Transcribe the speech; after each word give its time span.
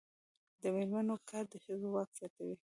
د 0.61 0.61
میرمنو 0.75 1.15
کار 1.29 1.43
د 1.51 1.53
ښځو 1.63 1.87
واک 1.93 2.09
زیاتوي. 2.17 2.55